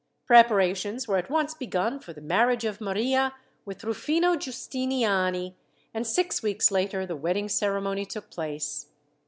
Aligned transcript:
Preparations 0.25 1.07
were 1.07 1.17
at 1.17 1.29
once 1.29 1.53
begun 1.53 1.99
for 1.99 2.11
the 2.11 2.21
marriage 2.21 2.63
of 2.65 2.81
Maria 2.81 3.35
with 3.65 3.83
Rufino 3.83 4.33
Giustiniani, 4.35 5.53
and 5.93 6.07
six 6.07 6.41
weeks 6.41 6.71
later 6.71 7.05
the 7.05 7.15
wedding 7.15 7.47
ceremony 7.47 8.07
took 8.07 8.31
place. 8.31 8.87